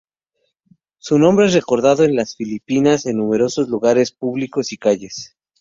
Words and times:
Su 0.97 1.19
nombre 1.19 1.45
es 1.45 1.53
recordado 1.53 2.03
en 2.03 2.15
las 2.15 2.35
Filipinas 2.35 3.05
en 3.05 3.17
numerosos 3.17 3.69
lugares 3.69 4.11
públicos 4.11 4.71
y 4.73 4.77
calles. 4.77 5.37